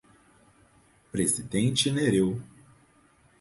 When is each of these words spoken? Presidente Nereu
Presidente 1.11 1.91
Nereu 1.93 2.41